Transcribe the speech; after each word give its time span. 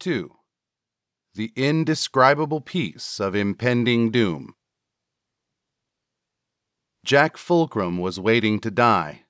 2 0.00 0.34
The 1.34 1.52
Indescribable 1.56 2.62
Peace 2.62 3.20
of 3.20 3.34
Impending 3.34 4.10
Doom. 4.10 4.54
Jack 7.04 7.36
Fulcrum 7.36 7.98
was 7.98 8.18
waiting 8.18 8.60
to 8.60 8.70
die. 8.70 9.24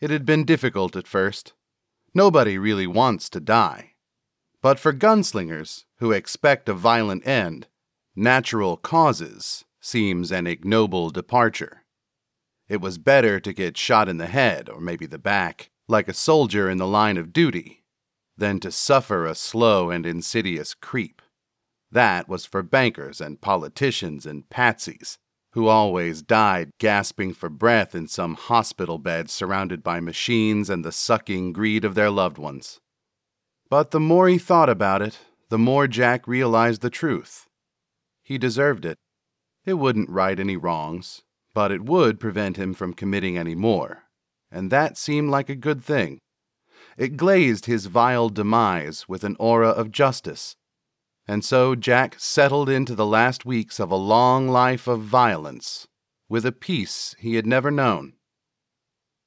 It 0.00 0.10
had 0.10 0.26
been 0.26 0.44
difficult 0.44 0.96
at 0.96 1.06
first. 1.06 1.52
Nobody 2.12 2.58
really 2.58 2.88
wants 2.88 3.30
to 3.30 3.38
die. 3.38 3.92
But 4.60 4.80
for 4.80 4.92
gunslingers 4.92 5.84
who 5.98 6.10
expect 6.10 6.68
a 6.68 6.74
violent 6.74 7.24
end, 7.24 7.68
natural 8.16 8.76
causes 8.76 9.64
seems 9.80 10.32
an 10.32 10.48
ignoble 10.48 11.10
departure. 11.10 11.84
It 12.68 12.80
was 12.80 12.98
better 12.98 13.38
to 13.38 13.52
get 13.52 13.78
shot 13.78 14.08
in 14.08 14.16
the 14.16 14.26
head 14.26 14.68
or 14.68 14.80
maybe 14.80 15.06
the 15.06 15.20
back, 15.20 15.70
like 15.86 16.08
a 16.08 16.12
soldier 16.12 16.68
in 16.68 16.78
the 16.78 16.88
line 16.88 17.16
of 17.16 17.32
duty, 17.32 17.84
than 18.36 18.60
to 18.60 18.70
suffer 18.70 19.26
a 19.26 19.34
slow 19.34 19.90
and 19.90 20.06
insidious 20.06 20.74
creep. 20.74 21.22
That 21.90 22.28
was 22.28 22.44
for 22.44 22.62
bankers 22.62 23.20
and 23.20 23.40
politicians 23.40 24.26
and 24.26 24.48
patsies, 24.48 25.16
who 25.52 25.68
always 25.68 26.20
died 26.20 26.70
gasping 26.78 27.32
for 27.32 27.48
breath 27.48 27.94
in 27.94 28.08
some 28.08 28.34
hospital 28.34 28.98
bed 28.98 29.30
surrounded 29.30 29.82
by 29.82 30.00
machines 30.00 30.68
and 30.68 30.84
the 30.84 30.92
sucking 30.92 31.52
greed 31.52 31.84
of 31.84 31.94
their 31.94 32.10
loved 32.10 32.36
ones. 32.36 32.80
But 33.70 33.90
the 33.90 34.00
more 34.00 34.28
he 34.28 34.38
thought 34.38 34.68
about 34.68 35.02
it, 35.02 35.18
the 35.48 35.58
more 35.58 35.86
Jack 35.86 36.28
realized 36.28 36.82
the 36.82 36.90
truth. 36.90 37.46
He 38.22 38.36
deserved 38.36 38.84
it. 38.84 38.98
It 39.64 39.74
wouldn't 39.74 40.10
right 40.10 40.38
any 40.38 40.56
wrongs, 40.56 41.22
but 41.54 41.72
it 41.72 41.84
would 41.84 42.20
prevent 42.20 42.56
him 42.56 42.74
from 42.74 42.92
committing 42.92 43.38
any 43.38 43.54
more, 43.54 44.02
and 44.50 44.70
that 44.70 44.98
seemed 44.98 45.30
like 45.30 45.48
a 45.48 45.56
good 45.56 45.82
thing. 45.82 46.18
It 46.96 47.16
glazed 47.16 47.66
his 47.66 47.86
vile 47.86 48.30
demise 48.30 49.06
with 49.06 49.22
an 49.22 49.36
aura 49.38 49.68
of 49.68 49.92
justice. 49.92 50.56
And 51.28 51.44
so 51.44 51.74
Jack 51.74 52.16
settled 52.18 52.68
into 52.68 52.94
the 52.94 53.04
last 53.04 53.44
weeks 53.44 53.78
of 53.78 53.90
a 53.90 53.96
long 53.96 54.48
life 54.48 54.86
of 54.86 55.02
violence, 55.02 55.86
with 56.28 56.46
a 56.46 56.52
peace 56.52 57.14
he 57.18 57.34
had 57.34 57.46
never 57.46 57.70
known. 57.70 58.14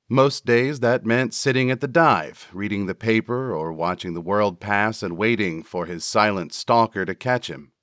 Most 0.09 0.45
days 0.45 0.79
that 0.79 1.05
meant 1.05 1.35
sitting 1.35 1.69
at 1.69 1.81
the 1.81 1.87
dive, 1.87 2.47
reading 2.51 2.87
the 2.87 2.95
paper 2.95 3.53
or 3.53 3.71
watching 3.71 4.15
the 4.15 4.21
world 4.21 4.59
pass 4.59 5.03
and 5.03 5.15
waiting 5.15 5.61
for 5.61 5.85
his 5.85 6.03
silent 6.03 6.51
stalker 6.51 7.05
to 7.05 7.13
catch 7.13 7.47
him. 7.47 7.73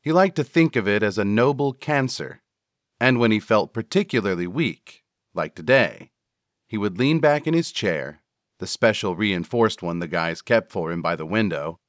He 0.00 0.12
liked 0.12 0.36
to 0.36 0.44
think 0.44 0.76
of 0.76 0.86
it 0.86 1.02
as 1.02 1.18
a 1.18 1.24
noble 1.24 1.72
cancer, 1.72 2.42
and 3.00 3.18
when 3.18 3.32
he 3.32 3.40
felt 3.40 3.74
particularly 3.74 4.46
weak, 4.46 5.02
like 5.34 5.56
today, 5.56 6.12
he 6.68 6.78
would 6.78 6.98
lean 6.98 7.18
back 7.18 7.48
in 7.48 7.54
his 7.54 7.72
chair 7.72 8.20
the 8.58 8.66
special 8.66 9.16
reinforced 9.16 9.82
one 9.82 9.98
the 9.98 10.08
guys 10.08 10.42
kept 10.42 10.70
for 10.70 10.92
him 10.92 11.02
by 11.02 11.16
the 11.16 11.26
window, 11.26 11.80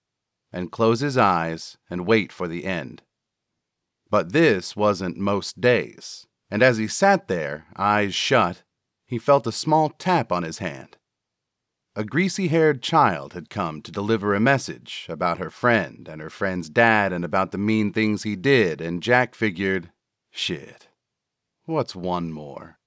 and 0.51 0.71
close 0.71 1.01
his 1.01 1.17
eyes 1.17 1.77
and 1.89 2.07
wait 2.07 2.31
for 2.31 2.47
the 2.47 2.65
end. 2.65 3.03
But 4.09 4.31
this 4.31 4.75
wasn't 4.75 5.17
most 5.17 5.59
days, 5.59 6.27
and 6.49 6.63
as 6.63 6.77
he 6.77 6.87
sat 6.87 7.27
there, 7.27 7.65
eyes 7.75 8.15
shut, 8.15 8.63
he 9.05 9.17
felt 9.17 9.47
a 9.47 9.51
small 9.51 9.89
tap 9.89 10.31
on 10.31 10.43
his 10.43 10.59
hand. 10.59 10.97
A 11.95 12.03
greasy 12.03 12.49
haired 12.49 12.81
child 12.83 13.33
had 13.33 13.49
come 13.49 13.81
to 13.81 13.91
deliver 13.91 14.33
a 14.33 14.39
message 14.39 15.05
about 15.07 15.37
her 15.37 15.49
friend 15.49 16.09
and 16.09 16.21
her 16.21 16.29
friend's 16.29 16.69
dad 16.69 17.13
and 17.13 17.23
about 17.23 17.51
the 17.51 17.57
mean 17.57 17.93
things 17.93 18.23
he 18.23 18.35
did, 18.35 18.81
and 18.81 19.01
Jack 19.01 19.33
figured, 19.33 19.91
shit, 20.29 20.89
what's 21.65 21.95
one 21.95 22.33
more? 22.33 22.79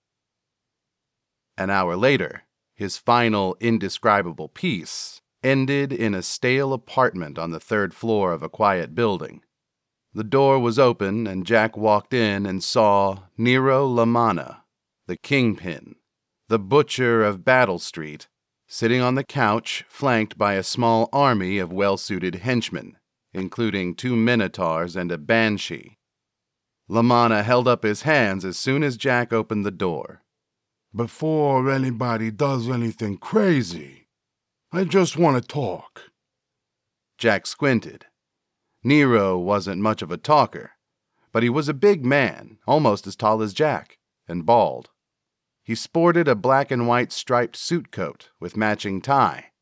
An 1.56 1.70
hour 1.70 1.96
later, 1.96 2.42
his 2.78 2.96
final 2.96 3.56
indescribable 3.58 4.48
peace 4.48 5.20
ended 5.42 5.92
in 5.92 6.14
a 6.14 6.22
stale 6.22 6.72
apartment 6.72 7.36
on 7.36 7.50
the 7.50 7.58
third 7.58 7.92
floor 7.92 8.32
of 8.32 8.40
a 8.40 8.48
quiet 8.48 8.94
building. 8.94 9.42
The 10.14 10.22
door 10.22 10.60
was 10.60 10.78
open, 10.78 11.26
and 11.26 11.44
Jack 11.44 11.76
walked 11.76 12.14
in 12.14 12.46
and 12.46 12.62
saw 12.62 13.24
Nero 13.36 13.84
Lamanna, 13.84 14.58
the 15.08 15.16
kingpin, 15.16 15.96
the 16.48 16.60
butcher 16.60 17.24
of 17.24 17.44
Battle 17.44 17.80
Street, 17.80 18.28
sitting 18.68 19.00
on 19.00 19.16
the 19.16 19.24
couch, 19.24 19.84
flanked 19.88 20.38
by 20.38 20.54
a 20.54 20.62
small 20.62 21.08
army 21.12 21.58
of 21.58 21.72
well 21.72 21.96
suited 21.96 22.36
henchmen, 22.36 22.96
including 23.34 23.96
two 23.96 24.14
minotaurs 24.14 24.94
and 24.94 25.10
a 25.10 25.18
banshee. 25.18 25.98
Lamanna 26.88 27.42
held 27.42 27.66
up 27.66 27.82
his 27.82 28.02
hands 28.02 28.44
as 28.44 28.56
soon 28.56 28.84
as 28.84 28.96
Jack 28.96 29.32
opened 29.32 29.66
the 29.66 29.72
door. 29.72 30.22
Before 30.94 31.70
anybody 31.70 32.30
does 32.30 32.68
anything 32.68 33.18
crazy, 33.18 34.08
I 34.72 34.84
just 34.84 35.18
want 35.18 35.40
to 35.40 35.46
talk. 35.46 36.10
Jack 37.18 37.46
squinted. 37.46 38.06
Nero 38.82 39.36
wasn't 39.36 39.82
much 39.82 40.00
of 40.00 40.10
a 40.10 40.16
talker, 40.16 40.72
but 41.30 41.42
he 41.42 41.50
was 41.50 41.68
a 41.68 41.74
big 41.74 42.06
man, 42.06 42.58
almost 42.66 43.06
as 43.06 43.16
tall 43.16 43.42
as 43.42 43.52
Jack, 43.52 43.98
and 44.26 44.46
bald. 44.46 44.88
He 45.62 45.74
sported 45.74 46.26
a 46.26 46.34
black 46.34 46.70
and 46.70 46.88
white 46.88 47.12
striped 47.12 47.56
suit 47.56 47.92
coat 47.92 48.30
with 48.40 48.56
matching 48.56 49.02
tie. 49.02 49.52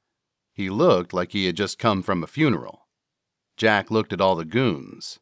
He 0.53 0.71
looked 0.71 1.13
like 1.13 1.33
he 1.33 1.47
had 1.47 1.57
just 1.57 1.77
come 1.77 2.05
from 2.05 2.23
a 2.23 2.29
funeral. 2.29 2.87
Jack 3.57 3.91
looked 3.91 4.13
at 4.13 4.21
all 4.21 4.37
the 4.37 4.45
goons. 4.45 5.19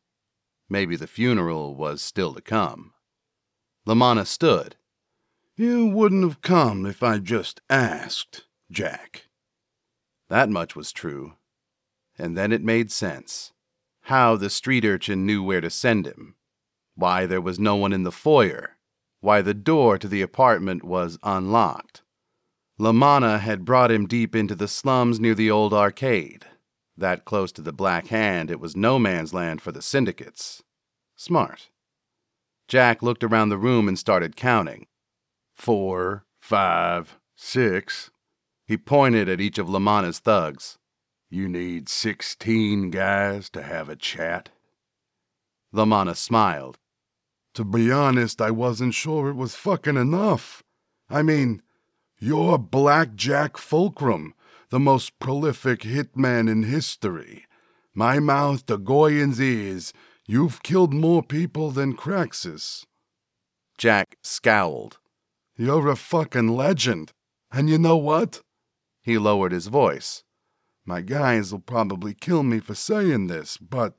Maybe 0.68 0.96
the 0.96 1.06
funeral 1.06 1.74
was 1.74 2.02
still 2.02 2.34
to 2.34 2.42
come. 2.42 2.92
Lamanna 3.86 4.26
stood, 4.26 4.76
you 5.56 5.86
wouldn't 5.86 6.24
have 6.24 6.42
come 6.42 6.84
if 6.84 7.02
I 7.02 7.18
just 7.18 7.60
asked, 7.70 8.44
Jack. 8.70 9.28
That 10.28 10.48
much 10.48 10.74
was 10.74 10.92
true. 10.92 11.34
And 12.18 12.36
then 12.36 12.52
it 12.52 12.62
made 12.62 12.90
sense. 12.90 13.52
How 14.02 14.36
the 14.36 14.50
street 14.50 14.84
urchin 14.84 15.24
knew 15.24 15.42
where 15.42 15.60
to 15.60 15.70
send 15.70 16.06
him. 16.06 16.34
Why 16.96 17.26
there 17.26 17.40
was 17.40 17.58
no 17.58 17.76
one 17.76 17.92
in 17.92 18.02
the 18.02 18.12
foyer. 18.12 18.76
Why 19.20 19.42
the 19.42 19.54
door 19.54 19.96
to 19.98 20.08
the 20.08 20.22
apartment 20.22 20.84
was 20.84 21.18
unlocked. 21.22 22.02
Lamanna 22.78 23.38
had 23.38 23.64
brought 23.64 23.92
him 23.92 24.06
deep 24.06 24.34
into 24.34 24.54
the 24.54 24.68
slums 24.68 25.20
near 25.20 25.34
the 25.34 25.50
old 25.50 25.72
arcade. 25.72 26.46
That 26.96 27.24
close 27.24 27.52
to 27.52 27.62
the 27.62 27.72
Black 27.72 28.08
Hand, 28.08 28.50
it 28.50 28.60
was 28.60 28.76
no 28.76 28.98
man's 28.98 29.32
land 29.32 29.62
for 29.62 29.72
the 29.72 29.82
syndicates. 29.82 30.62
Smart. 31.16 31.70
Jack 32.66 33.02
looked 33.02 33.22
around 33.22 33.48
the 33.50 33.58
room 33.58 33.86
and 33.86 33.98
started 33.98 34.36
counting 34.36 34.86
four, 35.54 36.24
five, 36.40 37.18
six. 37.36 38.10
He 38.66 38.76
pointed 38.76 39.28
at 39.28 39.40
each 39.40 39.58
of 39.58 39.68
Lamanna's 39.68 40.18
thugs. 40.18 40.78
You 41.30 41.48
need 41.48 41.88
sixteen 41.88 42.90
guys 42.90 43.50
to 43.50 43.62
have 43.62 43.88
a 43.88 43.96
chat? 43.96 44.50
Lamanna 45.74 46.16
smiled. 46.16 46.78
To 47.54 47.64
be 47.64 47.90
honest, 47.90 48.40
I 48.40 48.50
wasn't 48.50 48.94
sure 48.94 49.28
it 49.28 49.36
was 49.36 49.54
fucking 49.54 49.96
enough. 49.96 50.62
I 51.08 51.22
mean, 51.22 51.62
you're 52.18 52.58
Black 52.58 53.14
Jack 53.14 53.56
Fulcrum, 53.56 54.34
the 54.70 54.80
most 54.80 55.18
prolific 55.18 55.80
hitman 55.80 56.50
in 56.50 56.64
history. 56.64 57.44
My 57.94 58.18
mouth 58.18 58.66
to 58.66 58.78
Goyan's 58.78 59.40
ears, 59.40 59.92
you've 60.26 60.62
killed 60.62 60.92
more 60.92 61.22
people 61.22 61.70
than 61.70 61.96
Craxus. 61.96 62.86
Jack 63.78 64.16
scowled. 64.22 64.98
You're 65.56 65.88
a 65.88 65.96
fucking 65.96 66.48
legend. 66.48 67.12
And 67.52 67.70
you 67.70 67.78
know 67.78 67.96
what? 67.96 68.40
He 69.02 69.18
lowered 69.18 69.52
his 69.52 69.68
voice. 69.68 70.24
My 70.84 71.00
guys'll 71.00 71.60
probably 71.60 72.14
kill 72.14 72.42
me 72.42 72.58
for 72.58 72.74
saying 72.74 73.28
this, 73.28 73.56
but 73.56 73.94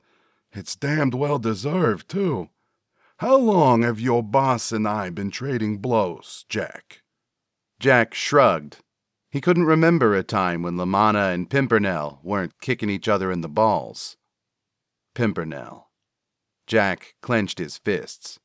it's 0.52 0.76
damned 0.76 1.14
well 1.14 1.38
deserved, 1.38 2.08
too. 2.08 2.50
How 3.18 3.36
long 3.36 3.82
have 3.82 3.98
your 3.98 4.22
boss 4.22 4.72
and 4.72 4.86
I 4.86 5.08
been 5.08 5.30
trading 5.30 5.78
blows, 5.78 6.44
Jack? 6.48 7.02
Jack 7.80 8.12
shrugged. 8.12 8.78
He 9.30 9.40
couldn't 9.40 9.64
remember 9.64 10.14
a 10.14 10.22
time 10.22 10.62
when 10.62 10.76
Lamanna 10.76 11.32
and 11.32 11.48
Pimpernel 11.48 12.20
weren't 12.22 12.60
kicking 12.60 12.90
each 12.90 13.08
other 13.08 13.32
in 13.32 13.40
the 13.40 13.48
balls. 13.48 14.16
Pimpernel. 15.14 15.88
Jack 16.66 17.14
clenched 17.22 17.58
his 17.58 17.78
fists. 17.78 18.38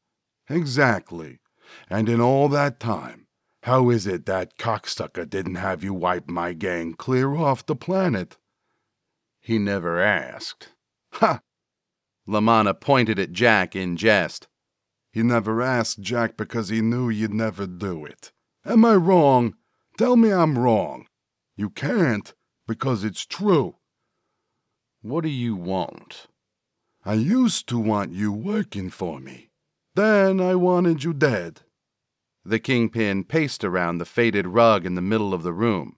Exactly. 0.50 1.40
And 1.89 2.09
in 2.09 2.21
all 2.21 2.47
that 2.50 2.79
time, 2.79 3.27
how 3.63 3.89
is 3.89 4.07
it 4.07 4.25
that 4.25 4.57
cocksucker 4.57 5.29
didn't 5.29 5.56
have 5.56 5.83
you 5.83 5.94
wipe 5.94 6.29
my 6.29 6.53
gang 6.53 6.94
clear 6.94 7.35
off 7.35 7.65
the 7.65 7.75
planet? 7.75 8.38
He 9.39 9.59
never 9.59 10.00
asked. 10.00 10.69
Ha! 11.13 11.41
Lamanna 12.27 12.79
pointed 12.79 13.19
at 13.19 13.31
Jack 13.31 13.75
in 13.75 13.97
jest. 13.97 14.47
He 15.12 15.23
never 15.23 15.62
asked 15.62 16.01
Jack 16.01 16.38
because 16.38 16.69
he 16.69 16.81
knew 16.81 17.09
you'd 17.09 17.33
never 17.33 17.68
do 17.68 18.06
it. 18.06 18.31
Am 18.65 18.85
I 18.85 18.95
wrong? 18.95 19.56
Tell 19.97 20.15
me 20.15 20.31
I'm 20.31 20.57
wrong. 20.57 21.07
You 21.56 21.69
can't 21.69 22.33
because 22.68 23.03
it's 23.03 23.25
true. 23.25 23.75
What 25.01 25.23
do 25.23 25.29
you 25.29 25.56
want? 25.56 26.27
I 27.03 27.13
used 27.13 27.68
to 27.68 27.77
want 27.77 28.13
you 28.13 28.31
working 28.31 28.89
for 28.89 29.19
me. 29.19 29.50
Then 29.95 30.39
I 30.39 30.55
wanted 30.55 31.03
you 31.03 31.13
dead. 31.13 31.61
The 32.45 32.59
kingpin 32.59 33.23
paced 33.23 33.63
around 33.63 33.97
the 33.97 34.05
faded 34.05 34.47
rug 34.47 34.85
in 34.85 34.95
the 34.95 35.01
middle 35.01 35.33
of 35.33 35.43
the 35.43 35.53
room. 35.53 35.97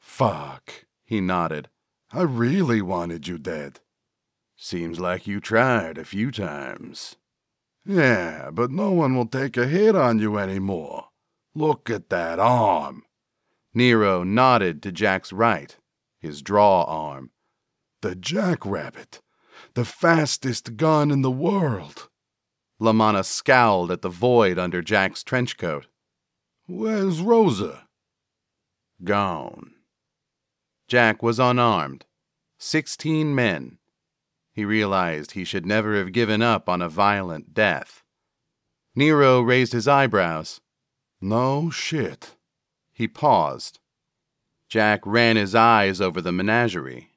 Fuck, 0.00 0.84
he 1.04 1.20
nodded. 1.20 1.68
I 2.12 2.22
really 2.22 2.82
wanted 2.82 3.26
you 3.26 3.38
dead. 3.38 3.80
Seems 4.56 5.00
like 5.00 5.26
you 5.26 5.40
tried 5.40 5.98
a 5.98 6.04
few 6.04 6.30
times. 6.30 7.16
Yeah, 7.86 8.50
but 8.52 8.70
no 8.70 8.90
one 8.90 9.16
will 9.16 9.26
take 9.26 9.56
a 9.56 9.66
hit 9.66 9.96
on 9.96 10.18
you 10.18 10.36
anymore. 10.38 11.06
Look 11.54 11.88
at 11.88 12.10
that 12.10 12.38
arm. 12.38 13.04
Nero 13.74 14.22
nodded 14.22 14.82
to 14.82 14.92
Jack's 14.92 15.32
right, 15.32 15.76
his 16.20 16.42
draw 16.42 16.84
arm. 16.84 17.30
The 18.02 18.14
jackrabbit. 18.14 19.20
The 19.74 19.84
fastest 19.84 20.76
gun 20.76 21.10
in 21.10 21.22
the 21.22 21.30
world. 21.30 22.08
Lamanna 22.82 23.24
scowled 23.24 23.92
at 23.92 24.02
the 24.02 24.08
void 24.08 24.58
under 24.58 24.82
Jack's 24.82 25.22
trench 25.22 25.56
coat. 25.56 25.86
Where's 26.66 27.20
Rosa? 27.20 27.86
Gone. 29.04 29.74
Jack 30.88 31.22
was 31.22 31.38
unarmed. 31.38 32.06
Sixteen 32.58 33.36
men. 33.36 33.78
He 34.52 34.64
realized 34.64 35.30
he 35.30 35.44
should 35.44 35.64
never 35.64 35.96
have 35.96 36.10
given 36.10 36.42
up 36.42 36.68
on 36.68 36.82
a 36.82 36.88
violent 36.88 37.54
death. 37.54 38.02
Nero 38.96 39.40
raised 39.40 39.72
his 39.72 39.86
eyebrows. 39.86 40.60
No 41.20 41.70
shit. 41.70 42.34
He 42.92 43.06
paused. 43.06 43.78
Jack 44.68 45.02
ran 45.06 45.36
his 45.36 45.54
eyes 45.54 46.00
over 46.00 46.20
the 46.20 46.32
menagerie. 46.32 47.12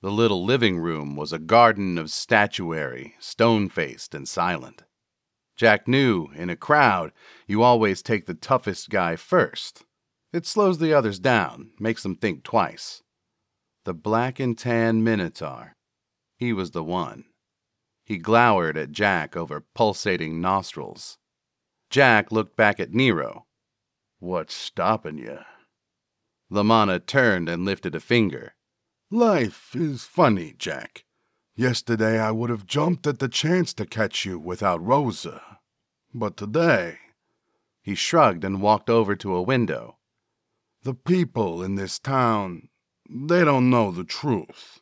The 0.00 0.10
little 0.10 0.46
living 0.46 0.78
room 0.78 1.14
was 1.14 1.30
a 1.30 1.38
garden 1.38 1.98
of 1.98 2.10
statuary, 2.10 3.16
stone 3.20 3.68
faced 3.68 4.14
and 4.14 4.26
silent. 4.26 4.82
Jack 5.60 5.86
knew, 5.86 6.28
in 6.34 6.48
a 6.48 6.56
crowd, 6.56 7.12
you 7.46 7.62
always 7.62 8.00
take 8.00 8.24
the 8.24 8.32
toughest 8.32 8.88
guy 8.88 9.14
first. 9.14 9.84
It 10.32 10.46
slows 10.46 10.78
the 10.78 10.94
others 10.94 11.18
down, 11.18 11.72
makes 11.78 12.02
them 12.02 12.14
think 12.14 12.44
twice. 12.44 13.02
The 13.84 13.92
black 13.92 14.40
and 14.40 14.56
tan 14.56 15.04
Minotaur. 15.04 15.74
He 16.38 16.54
was 16.54 16.70
the 16.70 16.82
one. 16.82 17.26
He 18.06 18.16
glowered 18.16 18.78
at 18.78 18.90
Jack 18.90 19.36
over 19.36 19.66
pulsating 19.74 20.40
nostrils. 20.40 21.18
Jack 21.90 22.32
looked 22.32 22.56
back 22.56 22.80
at 22.80 22.94
Nero. 22.94 23.44
What's 24.18 24.54
stopping 24.54 25.18
you? 25.18 25.40
Lamanna 26.50 27.04
turned 27.04 27.50
and 27.50 27.66
lifted 27.66 27.94
a 27.94 28.00
finger. 28.00 28.54
Life 29.10 29.76
is 29.76 30.04
funny, 30.04 30.54
Jack. 30.56 31.04
Yesterday 31.60 32.18
I 32.18 32.30
would 32.30 32.48
have 32.48 32.64
jumped 32.64 33.06
at 33.06 33.18
the 33.18 33.28
chance 33.28 33.74
to 33.74 33.84
catch 33.84 34.24
you 34.24 34.38
without 34.38 34.82
Rosa. 34.82 35.58
But 36.14 36.38
today. 36.38 36.96
He 37.82 37.94
shrugged 37.94 38.44
and 38.44 38.62
walked 38.62 38.88
over 38.88 39.14
to 39.16 39.34
a 39.34 39.42
window. 39.42 39.98
The 40.84 40.94
people 40.94 41.62
in 41.62 41.74
this 41.74 41.98
town, 41.98 42.70
they 43.10 43.44
don't 43.44 43.68
know 43.68 43.90
the 43.90 44.04
truth. 44.04 44.80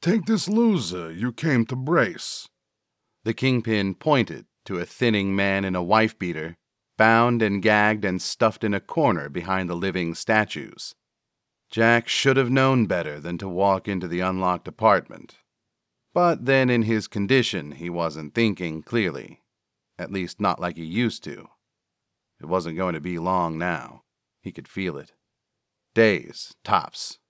Take 0.00 0.24
this 0.24 0.48
loser 0.48 1.12
you 1.12 1.30
came 1.30 1.66
to 1.66 1.76
brace. 1.76 2.48
The 3.24 3.34
kingpin 3.34 3.94
pointed 3.94 4.46
to 4.64 4.78
a 4.78 4.86
thinning 4.86 5.36
man 5.36 5.62
in 5.62 5.76
a 5.76 5.82
wife 5.82 6.18
beater, 6.18 6.56
bound 6.96 7.42
and 7.42 7.60
gagged 7.60 8.06
and 8.06 8.22
stuffed 8.22 8.64
in 8.64 8.72
a 8.72 8.80
corner 8.80 9.28
behind 9.28 9.68
the 9.68 9.76
living 9.76 10.14
statues. 10.14 10.94
Jack 11.70 12.08
should 12.08 12.38
have 12.38 12.50
known 12.50 12.86
better 12.86 13.20
than 13.20 13.36
to 13.36 13.46
walk 13.46 13.86
into 13.86 14.08
the 14.08 14.20
unlocked 14.20 14.66
apartment. 14.66 15.36
But 16.18 16.46
then, 16.46 16.68
in 16.68 16.82
his 16.82 17.06
condition, 17.06 17.70
he 17.70 17.88
wasn't 17.88 18.34
thinking 18.34 18.82
clearly. 18.82 19.44
At 20.00 20.10
least, 20.10 20.40
not 20.40 20.58
like 20.58 20.76
he 20.76 20.84
used 20.84 21.22
to. 21.22 21.46
It 22.40 22.46
wasn't 22.46 22.76
going 22.76 22.94
to 22.94 23.00
be 23.00 23.20
long 23.20 23.56
now. 23.56 24.02
He 24.42 24.50
could 24.50 24.66
feel 24.66 24.96
it. 24.96 25.12
Days, 25.94 26.56
tops, 26.64 27.20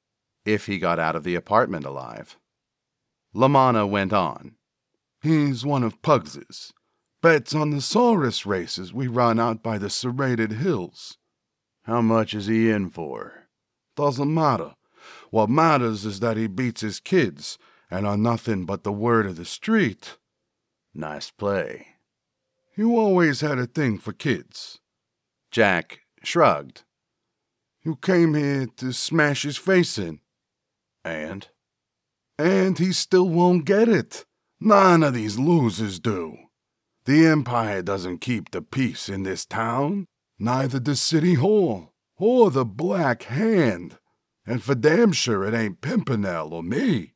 if 0.46 0.64
he 0.64 0.79
got 0.79 0.99
out 0.99 1.14
of 1.14 1.23
the 1.23 1.35
apartment 1.35 1.85
alive. 1.85 2.38
Lamanna 3.35 3.87
went 3.87 4.14
on. 4.14 4.55
He's 5.20 5.67
one 5.67 5.82
of 5.82 6.00
Pugs's. 6.00 6.73
Bets 7.20 7.55
on 7.55 7.69
the 7.69 7.82
Saurus 7.82 8.46
races 8.46 8.94
we 8.94 9.06
run 9.06 9.38
out 9.38 9.62
by 9.62 9.76
the 9.76 9.91
serrated 9.91 10.52
hills. 10.52 11.19
How 11.82 12.00
much 12.00 12.32
is 12.32 12.46
he 12.46 12.70
in 12.70 12.88
for? 12.88 13.49
Doesn't 13.96 14.32
matter. 14.32 14.76
What 15.31 15.50
matters 15.50 16.06
is 16.06 16.20
that 16.20 16.38
he 16.38 16.46
beats 16.46 16.81
his 16.81 17.00
kids, 17.00 17.58
and 17.90 18.06
on 18.06 18.23
nothing 18.23 18.64
but 18.64 18.85
the 18.85 18.93
word 18.93 19.26
of 19.26 19.37
the 19.37 19.44
street. 19.44 20.19
Nice 20.94 21.31
play. 21.31 21.87
You 22.76 22.96
always 22.96 23.40
had 23.40 23.58
a 23.58 23.67
thing 23.67 23.99
for 23.99 24.12
kids. 24.12 24.81
Jack 25.50 26.00
shrugged. 26.23 26.82
You 27.82 27.96
came 27.96 28.35
here 28.35 28.67
to 28.76 28.93
smash 28.93 29.43
his 29.43 29.56
face 29.56 29.99
in. 29.99 30.20
And? 31.05 31.49
And 32.38 32.79
he 32.79 32.93
still 32.93 33.29
won't 33.29 33.64
get 33.64 33.88
it. 33.88 34.25
None 34.61 35.02
of 35.02 35.14
these 35.14 35.38
losers 35.38 35.99
do. 35.99 36.37
The 37.05 37.26
Empire 37.26 37.81
doesn't 37.81 38.20
keep 38.20 38.50
the 38.50 38.61
peace 38.61 39.08
in 39.08 39.23
this 39.23 39.46
town, 39.46 40.06
neither 40.38 40.79
does 40.79 41.00
City 41.00 41.34
Hall, 41.34 41.94
or 42.19 42.50
the 42.50 42.64
Black 42.64 43.23
Hand. 43.25 43.99
And 44.44 44.62
for 44.62 44.75
damn 44.75 45.12
sure 45.12 45.44
it 45.44 45.55
ain't 45.55 45.81
Pimpernel 45.81 46.52
or 46.52 46.62
me. 46.62 47.14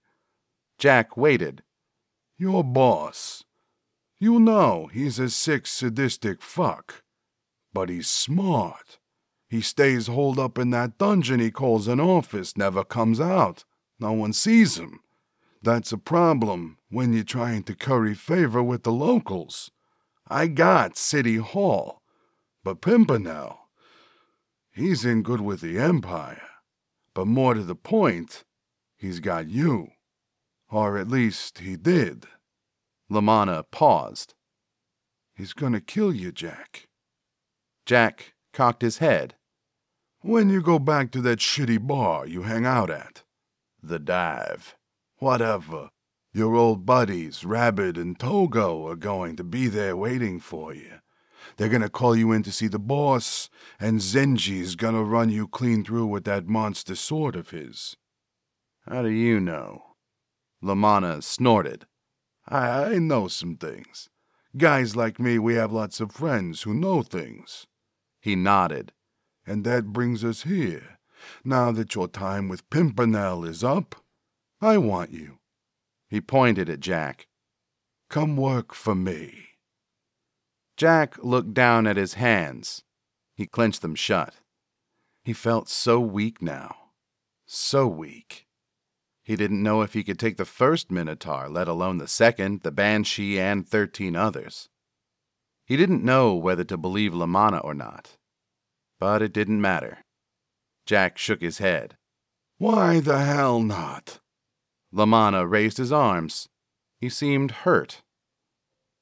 Jack 0.83 1.17
waited. 1.17 1.63
Your 2.37 2.65
boss. 2.65 3.45
You 4.19 4.41
know 4.41 4.91
he's 4.93 5.21
a 5.21 5.31
sick, 5.31 5.65
sadistic 5.65 6.43
fuck. 6.43 7.05
But 7.73 7.89
he's 7.89 8.09
smart. 8.09 8.99
He 9.49 9.61
stays 9.61 10.09
holed 10.09 10.41
up 10.41 10.59
in 10.59 10.71
that 10.71 10.99
dungeon 10.99 11.39
he 11.39 11.53
calls 11.53 11.87
an 11.87 12.01
office, 12.01 12.57
never 12.57 12.83
comes 12.83 13.21
out. 13.21 13.65
No 14.01 14.11
one 14.11 14.33
sees 14.33 14.77
him. 14.77 14.99
That's 15.63 15.93
a 15.93 15.99
problem 15.99 16.79
when 16.91 17.13
you're 17.13 17.23
trying 17.23 17.63
to 17.63 17.77
curry 17.77 18.17
favor 18.17 18.61
with 18.61 18.83
the 18.83 18.91
locals. 18.91 19.71
I 20.29 20.49
got 20.49 20.99
City 20.99 21.37
Hall, 21.37 22.03
but 22.65 22.81
Pimpernel, 22.81 23.69
he's 24.73 25.05
in 25.05 25.23
good 25.23 25.43
with 25.43 25.61
the 25.61 25.79
Empire. 25.79 26.43
But 27.15 27.29
more 27.29 27.55
to 27.55 27.63
the 27.63 27.77
point, 27.77 28.43
he's 28.97 29.21
got 29.21 29.49
you. 29.49 29.93
Or 30.73 30.97
at 30.97 31.07
least 31.07 31.59
he 31.59 31.77
did. 31.77 32.25
Lamanna 33.11 33.65
paused. 33.71 34.33
He's 35.35 35.53
gonna 35.53 35.83
kill 35.83 36.15
you, 36.15 36.33
Jack. 36.33 36.89
Jack 37.85 38.33
cocked 38.55 38.81
his 38.81 38.97
head. 38.99 39.35
When 40.23 40.49
you 40.49 40.63
go 40.63 40.79
back 40.79 41.11
to 41.13 41.21
that 41.23 41.41
shitty 41.41 41.87
bar 41.87 42.27
you 42.27 42.43
hang 42.43 42.65
out 42.65 42.89
at. 42.89 43.23
The 43.83 43.99
dive. 43.99 44.75
Whatever. 45.19 45.91
Your 46.33 46.55
old 46.55 46.87
buddies, 46.87 47.45
Rabbit 47.45 47.99
and 47.99 48.19
Togo, 48.19 48.89
are 48.89 48.97
going 48.97 49.37
to 49.37 49.45
be 49.45 49.69
there 49.69 49.95
waiting 49.95 50.41
for 50.41 50.73
you. 50.73 51.01
They're 51.59 51.69
gonna 51.69 51.91
call 51.91 52.17
you 52.17 52.33
in 52.33 52.43
to 52.45 52.53
see 52.53 52.69
the 52.69 52.79
boss, 52.79 53.51
and 53.79 54.01
Zenji's 54.01 54.75
gonna 54.75 55.05
run 55.05 55.29
you 55.29 55.49
clean 55.49 55.85
through 55.85 56.07
with 56.07 56.25
that 56.25 56.47
monster 56.47 56.95
sword 56.95 57.37
of 57.37 57.51
his. 57.51 57.97
How 58.89 59.03
do 59.03 59.11
you 59.11 59.39
know? 59.39 59.92
Lamanna 60.63 61.23
snorted. 61.23 61.87
I, 62.49 62.95
I 62.95 62.99
know 62.99 63.29
some 63.29 63.57
things. 63.57 64.09
Guys 64.57 64.95
like 64.95 65.19
me, 65.19 65.39
we 65.39 65.55
have 65.55 65.73
lots 65.73 66.01
of 66.01 66.13
friends 66.13 66.63
who 66.63 66.75
know 66.75 67.03
things. 67.03 67.67
He 68.21 68.37
nodded. 68.37 68.93
And 69.47 69.65
that 69.65 69.93
brings 69.93 70.25
us 70.25 70.43
here. 70.43 70.99
Now 71.45 71.73
that 71.73 71.95
your 71.95 72.09
time 72.09 72.49
with 72.49 72.69
Pimpernel 72.71 73.45
is 73.45 73.65
up, 73.65 73.97
I 74.61 74.79
want 74.79 75.11
you. 75.11 75.39
He 76.09 76.21
pointed 76.21 76.69
at 76.69 76.81
Jack. 76.81 77.27
Come 78.11 78.37
work 78.37 78.75
for 78.75 78.95
me. 78.95 79.49
Jack 80.77 81.17
looked 81.23 81.55
down 81.55 81.87
at 81.87 81.97
his 81.97 82.15
hands. 82.15 82.83
He 83.35 83.47
clenched 83.47 83.83
them 83.83 83.95
shut. 83.95 84.37
He 85.25 85.33
felt 85.33 85.69
so 85.69 86.01
weak 86.01 86.43
now. 86.43 86.77
So 87.47 87.87
weak. 87.87 88.47
He 89.23 89.37
didn't 89.37 89.63
know 89.63 89.83
if 89.83 89.95
he 89.95 90.03
could 90.03 90.19
take 90.19 90.37
the 90.37 90.45
first 90.45 90.91
Minotaur, 90.91 91.49
let 91.49 91.69
alone 91.69 91.99
the 91.99 92.09
second, 92.09 92.63
the 92.63 92.73
Banshee, 92.73 93.39
and 93.39 93.67
thirteen 93.67 94.17
others. 94.17 94.69
He 95.65 95.77
didn't 95.77 96.05
know 96.05 96.35
whether 96.35 96.65
to 96.65 96.77
believe 96.77 97.13
Lamanna 97.13 97.65
or 97.65 97.75
not. 97.75 98.17
But 98.99 99.23
it 99.23 99.33
didn't 99.33 99.61
matter. 99.61 99.99
Jack 100.87 101.19
shook 101.19 101.41
his 101.41 101.59
head. 101.59 101.97
Why 102.59 103.01
the 103.01 103.19
hell 103.19 103.61
not? 103.61 104.21
Lamanna 104.93 105.49
raised 105.49 105.79
his 105.79 105.93
arms. 105.93 106.49
He 107.01 107.09
seemed 107.09 107.51
hurt. 107.51 108.03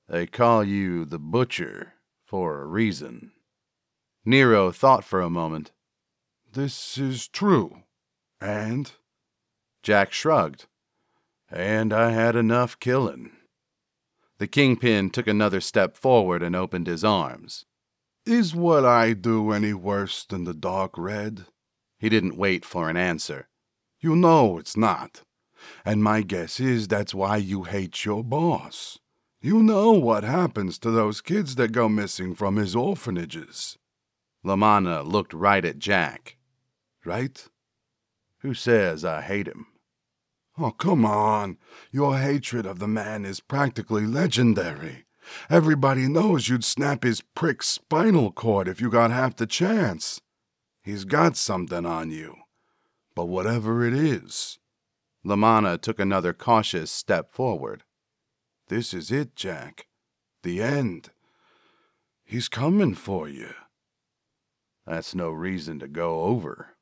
They 0.09 0.27
call 0.27 0.65
you 0.65 1.05
the 1.05 1.19
Butcher 1.19 1.95
for 2.27 2.61
a 2.61 2.67
reason. 2.67 3.33
Nero 4.25 4.71
thought 4.71 5.05
for 5.05 5.21
a 5.21 5.31
moment. 5.31 5.73
This 6.53 6.99
is 6.99 7.27
true. 7.29 7.83
And? 8.41 8.93
Jack 9.83 10.13
shrugged. 10.13 10.67
And 11.51 11.93
I 11.93 12.11
had 12.11 12.37
enough 12.37 12.79
killing. 12.79 13.33
The 14.39 14.47
kingpin 14.47 15.11
took 15.11 15.27
another 15.27 15.61
step 15.61 15.97
forward 15.97 16.43
and 16.43 16.57
opened 16.57 16.87
his 16.87 17.05
arms. 17.05 17.67
Is 18.25 18.55
what 18.55 18.85
I 18.85 19.13
do 19.13 19.51
any 19.51 19.75
worse 19.75 20.25
than 20.25 20.45
the 20.45 20.55
Dark 20.55 20.97
Red? 20.97 21.47
He 21.99 22.09
didn't 22.09 22.37
wait 22.37 22.65
for 22.65 22.89
an 22.89 22.97
answer. 22.97 23.49
You 24.01 24.17
know 24.17 24.59
it's 24.59 24.77
not. 24.77 25.23
And 25.85 26.03
my 26.03 26.23
guess 26.23 26.59
is 26.61 26.89
that's 26.89 27.15
why 27.15 27.37
you 27.37 27.65
hate 27.65 28.05
your 28.05 28.25
boss. 28.25 28.99
You 29.43 29.63
know 29.63 29.93
what 29.93 30.25
happens 30.25 30.79
to 30.79 30.91
those 30.91 31.21
kids 31.21 31.57
that 31.57 31.73
go 31.73 31.89
missing 31.89 32.35
from 32.35 32.57
his 32.57 32.77
orphanages. 32.77 33.79
Lamanna 34.45 35.05
looked 35.05 35.35
right 35.35 35.65
at 35.65 35.79
Jack. 35.79 36.37
Right? 37.05 37.47
Who 38.41 38.55
says 38.55 39.05
I 39.05 39.23
hate 39.23 39.47
him? 39.47 39.67
Oh, 40.59 40.71
come 40.71 41.05
on. 41.05 41.59
Your 41.91 42.19
hatred 42.19 42.67
of 42.67 42.79
the 42.79 42.89
man 42.89 43.25
is 43.25 43.41
practically 43.41 44.07
legendary. 44.07 45.05
Everybody 45.49 46.09
knows 46.09 46.49
you'd 46.49 46.65
snap 46.65 47.03
his 47.03 47.21
prick 47.21 47.63
spinal 47.63 48.33
cord 48.33 48.69
if 48.69 48.81
you 48.81 48.91
got 48.91 49.11
half 49.11 49.37
the 49.37 49.47
chance. 49.47 50.21
He's 50.83 51.05
got 51.05 51.37
something 51.37 51.87
on 51.87 52.11
you. 52.11 52.37
But 53.15 53.27
whatever 53.27 53.85
it 53.87 53.95
is, 53.95 54.59
Lamanna 55.25 55.81
took 55.81 56.01
another 56.01 56.33
cautious 56.33 56.91
step 56.91 57.31
forward. 57.31 57.85
This 58.69 58.95
is 58.95 59.11
it, 59.11 59.37
Jack. 59.37 59.87
The 60.43 60.63
end. 60.63 61.11
He's 62.25 62.49
coming 62.49 62.95
for 62.95 63.29
you. 63.29 63.51
That's 64.87 65.15
no 65.15 65.31
reason 65.31 65.79
to 65.81 65.89
go 65.89 66.23
over. 66.23 66.77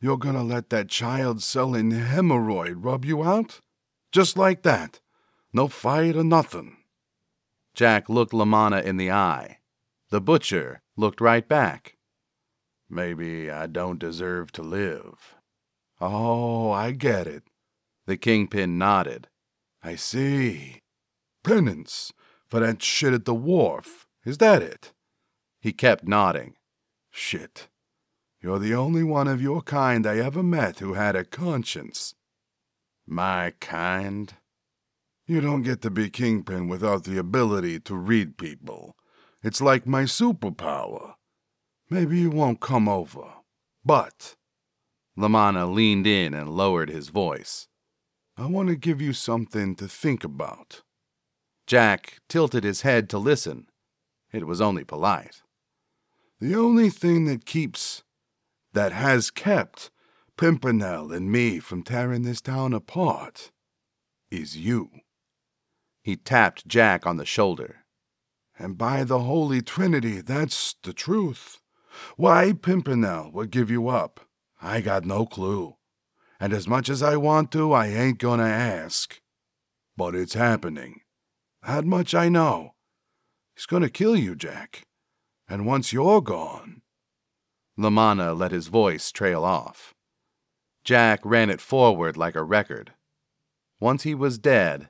You're 0.00 0.18
gonna 0.18 0.42
let 0.42 0.70
that 0.70 0.88
child 0.88 1.42
selling 1.42 1.90
hemorrhoid 1.90 2.84
rub 2.84 3.04
you 3.04 3.22
out? 3.22 3.60
Just 4.12 4.36
like 4.36 4.62
that. 4.62 5.00
No 5.52 5.68
fight 5.68 6.16
or 6.16 6.24
nothing. 6.24 6.76
Jack 7.74 8.08
looked 8.08 8.32
Lamanna 8.32 8.82
in 8.82 8.96
the 8.96 9.10
eye. 9.10 9.58
The 10.10 10.20
butcher 10.20 10.82
looked 10.96 11.20
right 11.20 11.46
back. 11.48 11.96
Maybe 12.88 13.50
I 13.50 13.66
don't 13.66 13.98
deserve 13.98 14.52
to 14.52 14.62
live. 14.62 15.34
Oh, 16.00 16.70
I 16.70 16.92
get 16.92 17.26
it. 17.26 17.44
The 18.06 18.16
kingpin 18.16 18.78
nodded. 18.78 19.28
I 19.82 19.96
see. 19.96 20.80
Penance 21.42 22.12
for 22.46 22.60
that 22.60 22.82
shit 22.82 23.12
at 23.12 23.24
the 23.24 23.34
wharf. 23.34 24.06
Is 24.24 24.38
that 24.38 24.62
it? 24.62 24.92
He 25.60 25.72
kept 25.72 26.06
nodding. 26.06 26.54
Shit. 27.10 27.68
You're 28.40 28.58
the 28.58 28.74
only 28.74 29.02
one 29.02 29.28
of 29.28 29.42
your 29.42 29.62
kind 29.62 30.06
I 30.06 30.18
ever 30.18 30.42
met 30.42 30.78
who 30.78 30.94
had 30.94 31.16
a 31.16 31.24
conscience. 31.24 32.14
My 33.06 33.52
kind? 33.60 34.34
You 35.26 35.40
don't 35.40 35.62
get 35.62 35.82
to 35.82 35.90
be 35.90 36.10
kingpin 36.10 36.68
without 36.68 37.04
the 37.04 37.18
ability 37.18 37.80
to 37.80 37.96
read 37.96 38.36
people. 38.36 38.96
It's 39.42 39.60
like 39.60 39.86
my 39.86 40.02
superpower. 40.02 41.14
Maybe 41.88 42.18
you 42.18 42.30
won't 42.30 42.60
come 42.60 42.88
over. 42.88 43.34
But. 43.84 44.36
Lamanna 45.16 45.72
leaned 45.72 46.06
in 46.06 46.34
and 46.34 46.50
lowered 46.50 46.90
his 46.90 47.08
voice. 47.08 47.68
I 48.36 48.46
want 48.46 48.68
to 48.68 48.76
give 48.76 49.00
you 49.00 49.12
something 49.12 49.74
to 49.76 49.88
think 49.88 50.24
about. 50.24 50.82
Jack 51.66 52.18
tilted 52.28 52.64
his 52.64 52.82
head 52.82 53.08
to 53.10 53.18
listen. 53.18 53.66
It 54.32 54.46
was 54.46 54.60
only 54.60 54.84
polite. 54.84 55.42
The 56.40 56.54
only 56.54 56.90
thing 56.90 57.24
that 57.26 57.46
keeps, 57.46 58.02
that 58.76 58.92
has 58.92 59.30
kept, 59.30 59.90
Pimpernel 60.36 61.10
and 61.10 61.32
me 61.32 61.58
from 61.60 61.82
tearing 61.82 62.24
this 62.24 62.42
town 62.42 62.74
apart 62.74 63.50
is 64.30 64.58
you. 64.58 64.90
He 66.02 66.14
tapped 66.14 66.68
Jack 66.68 67.06
on 67.06 67.16
the 67.16 67.24
shoulder. 67.24 67.86
And 68.58 68.76
by 68.76 69.02
the 69.04 69.20
Holy 69.20 69.62
Trinity, 69.62 70.20
that's 70.20 70.74
the 70.82 70.92
truth. 70.92 71.58
Why 72.18 72.52
Pimpernel 72.52 73.32
would 73.32 73.50
give 73.50 73.70
you 73.70 73.88
up, 73.88 74.20
I 74.60 74.82
got 74.82 75.06
no 75.06 75.24
clue. 75.24 75.76
And 76.38 76.52
as 76.52 76.68
much 76.68 76.90
as 76.90 77.02
I 77.02 77.16
want 77.16 77.50
to, 77.52 77.72
I 77.72 77.86
ain't 77.86 78.18
gonna 78.18 78.44
ask. 78.44 79.18
But 79.96 80.14
it's 80.14 80.34
happening. 80.34 81.00
That 81.66 81.86
much 81.86 82.14
I 82.14 82.28
know. 82.28 82.74
He's 83.54 83.64
gonna 83.64 83.88
kill 83.88 84.16
you, 84.16 84.36
Jack. 84.36 84.82
And 85.48 85.64
once 85.64 85.94
you're 85.94 86.20
gone. 86.20 86.82
Lamanna 87.78 88.36
let 88.36 88.52
his 88.52 88.68
voice 88.68 89.12
trail 89.12 89.44
off. 89.44 89.94
Jack 90.84 91.20
ran 91.24 91.50
it 91.50 91.60
forward 91.60 92.16
like 92.16 92.34
a 92.34 92.42
record. 92.42 92.92
Once 93.80 94.04
he 94.04 94.14
was 94.14 94.38
dead, 94.38 94.88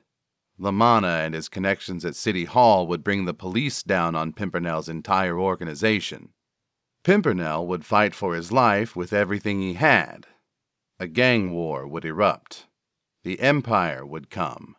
Lamanna 0.59 1.25
and 1.25 1.35
his 1.35 1.49
connections 1.49 2.05
at 2.05 2.15
City 2.15 2.45
Hall 2.45 2.87
would 2.87 3.03
bring 3.03 3.25
the 3.25 3.33
police 3.33 3.83
down 3.83 4.15
on 4.15 4.33
Pimpernel's 4.33 4.89
entire 4.89 5.37
organization. 5.37 6.29
Pimpernel 7.03 7.67
would 7.67 7.85
fight 7.85 8.15
for 8.15 8.35
his 8.35 8.51
life 8.51 8.95
with 8.95 9.13
everything 9.13 9.61
he 9.61 9.73
had. 9.73 10.25
A 10.99 11.07
gang 11.07 11.51
war 11.51 11.87
would 11.87 12.05
erupt. 12.05 12.67
The 13.23 13.39
Empire 13.39 14.05
would 14.05 14.29
come. 14.29 14.75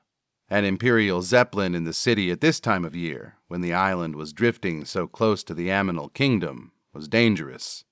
An 0.48 0.64
Imperial 0.64 1.20
Zeppelin 1.22 1.74
in 1.74 1.84
the 1.84 1.92
city 1.92 2.30
at 2.30 2.40
this 2.40 2.58
time 2.58 2.84
of 2.84 2.96
year, 2.96 3.36
when 3.48 3.60
the 3.60 3.74
island 3.74 4.16
was 4.16 4.32
drifting 4.32 4.84
so 4.84 5.06
close 5.06 5.44
to 5.44 5.54
the 5.54 5.68
Aminal 5.68 6.12
Kingdom, 6.12 6.72
was 6.92 7.06
dangerous. 7.06 7.84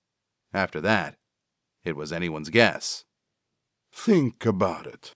After 0.52 0.80
that, 0.80 1.16
it 1.84 1.96
was 1.96 2.12
anyone's 2.12 2.50
guess. 2.50 3.04
Think 3.92 4.44
about 4.44 4.86
it. 4.86 5.12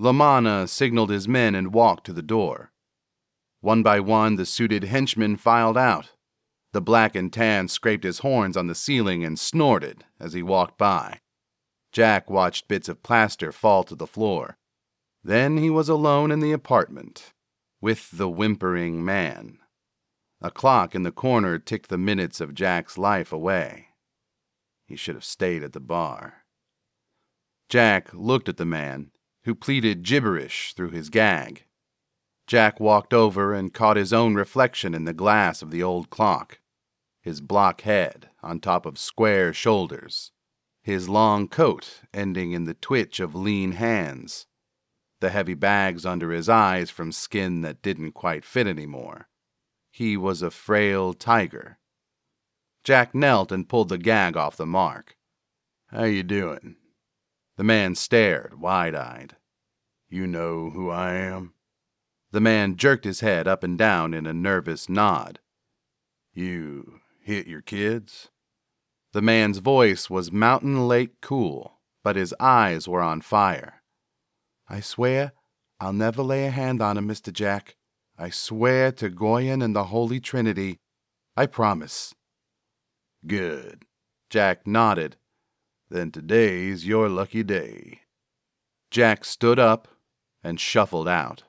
Lamanna 0.00 0.68
signaled 0.68 1.10
his 1.10 1.28
men 1.28 1.54
and 1.54 1.72
walked 1.72 2.06
to 2.06 2.12
the 2.12 2.22
door. 2.22 2.72
One 3.60 3.82
by 3.82 4.00
one, 4.00 4.36
the 4.36 4.44
suited 4.44 4.84
henchmen 4.84 5.36
filed 5.36 5.78
out. 5.78 6.12
The 6.72 6.80
black 6.80 7.14
and 7.14 7.32
tan 7.32 7.68
scraped 7.68 8.02
his 8.02 8.18
horns 8.18 8.56
on 8.56 8.66
the 8.66 8.74
ceiling 8.74 9.24
and 9.24 9.38
snorted 9.38 10.04
as 10.18 10.32
he 10.32 10.42
walked 10.42 10.76
by. 10.76 11.20
Jack 11.92 12.28
watched 12.28 12.66
bits 12.66 12.88
of 12.88 13.04
plaster 13.04 13.52
fall 13.52 13.84
to 13.84 13.94
the 13.94 14.08
floor. 14.08 14.56
Then 15.22 15.56
he 15.58 15.70
was 15.70 15.88
alone 15.88 16.32
in 16.32 16.40
the 16.40 16.52
apartment, 16.52 17.32
with 17.80 18.10
the 18.10 18.28
whimpering 18.28 19.04
man. 19.04 19.58
A 20.42 20.50
clock 20.50 20.94
in 20.94 21.04
the 21.04 21.12
corner 21.12 21.58
ticked 21.58 21.88
the 21.88 21.96
minutes 21.96 22.40
of 22.40 22.54
Jack's 22.54 22.98
life 22.98 23.32
away. 23.32 23.86
He 24.84 24.96
should 24.96 25.14
have 25.14 25.24
stayed 25.24 25.62
at 25.62 25.72
the 25.72 25.80
bar. 25.80 26.44
Jack 27.68 28.12
looked 28.12 28.48
at 28.48 28.56
the 28.56 28.66
man, 28.66 29.10
who 29.44 29.54
pleaded 29.54 30.02
gibberish 30.02 30.74
through 30.74 30.90
his 30.90 31.10
gag. 31.10 31.64
Jack 32.46 32.78
walked 32.78 33.14
over 33.14 33.54
and 33.54 33.72
caught 33.72 33.96
his 33.96 34.12
own 34.12 34.34
reflection 34.34 34.94
in 34.94 35.04
the 35.04 35.14
glass 35.14 35.62
of 35.62 35.70
the 35.70 35.82
old 35.82 36.10
clock 36.10 36.60
his 37.24 37.40
block 37.40 37.80
head 37.80 38.28
on 38.42 38.60
top 38.60 38.84
of 38.84 38.98
square 38.98 39.54
shoulders, 39.54 40.30
his 40.82 41.08
long 41.08 41.48
coat 41.48 42.02
ending 42.12 42.52
in 42.52 42.64
the 42.64 42.74
twitch 42.74 43.18
of 43.18 43.34
lean 43.34 43.72
hands, 43.72 44.46
the 45.20 45.30
heavy 45.30 45.54
bags 45.54 46.04
under 46.04 46.30
his 46.30 46.50
eyes 46.50 46.90
from 46.90 47.10
skin 47.10 47.62
that 47.62 47.80
didn't 47.80 48.12
quite 48.12 48.44
fit 48.44 48.66
anymore. 48.66 49.26
He 49.90 50.18
was 50.18 50.42
a 50.42 50.50
frail 50.50 51.14
tiger. 51.14 51.78
Jack 52.84 53.14
knelt 53.14 53.50
and 53.50 53.68
pulled 53.68 53.88
the 53.88 53.98
gag 53.98 54.36
off 54.36 54.56
the 54.56 54.66
mark. 54.66 55.16
How 55.86 56.04
you 56.04 56.22
doing? 56.22 56.76
The 57.56 57.64
man 57.64 57.94
stared, 57.94 58.60
wide-eyed. 58.60 59.36
You 60.10 60.26
know 60.26 60.70
who 60.70 60.90
I 60.90 61.14
am? 61.14 61.54
The 62.30 62.40
man 62.40 62.76
jerked 62.76 63.04
his 63.04 63.20
head 63.20 63.48
up 63.48 63.64
and 63.64 63.78
down 63.78 64.12
in 64.12 64.26
a 64.26 64.34
nervous 64.34 64.88
nod. 64.88 65.40
You 66.34 67.00
hit 67.20 67.46
your 67.46 67.62
kids? 67.62 68.28
The 69.12 69.22
man's 69.22 69.58
voice 69.58 70.10
was 70.10 70.30
mountain 70.30 70.86
lake 70.86 71.20
cool, 71.22 71.78
but 72.02 72.16
his 72.16 72.34
eyes 72.38 72.86
were 72.86 73.00
on 73.00 73.22
fire. 73.22 73.82
I 74.68 74.80
swear 74.80 75.32
I'll 75.80 75.92
never 75.92 76.22
lay 76.22 76.46
a 76.46 76.50
hand 76.50 76.82
on 76.82 76.98
him, 76.98 77.08
Mr. 77.08 77.32
Jack. 77.32 77.76
I 78.18 78.30
swear 78.30 78.92
to 78.92 79.08
Goyen 79.08 79.62
and 79.62 79.74
the 79.74 79.84
Holy 79.84 80.20
Trinity. 80.20 80.80
I 81.36 81.46
promise. 81.46 82.14
Good. 83.26 83.84
Jack 84.28 84.66
nodded. 84.66 85.16
Then 85.88 86.10
today's 86.10 86.86
your 86.86 87.08
lucky 87.08 87.42
day. 87.42 88.00
Jack 88.90 89.24
stood 89.24 89.58
up 89.58 89.88
and 90.42 90.60
shuffled 90.60 91.08
out. 91.08 91.44